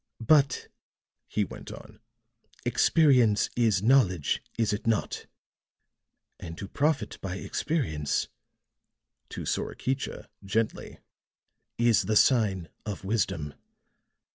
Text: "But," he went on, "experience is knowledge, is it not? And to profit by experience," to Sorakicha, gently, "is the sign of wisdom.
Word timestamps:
"But," 0.25 0.67
he 1.27 1.43
went 1.43 1.71
on, 1.71 1.99
"experience 2.65 3.51
is 3.55 3.83
knowledge, 3.83 4.41
is 4.57 4.73
it 4.73 4.87
not? 4.87 5.27
And 6.39 6.57
to 6.57 6.67
profit 6.67 7.19
by 7.21 7.35
experience," 7.35 8.27
to 9.29 9.43
Sorakicha, 9.45 10.25
gently, 10.43 10.97
"is 11.77 12.05
the 12.05 12.15
sign 12.15 12.69
of 12.83 13.03
wisdom. 13.05 13.53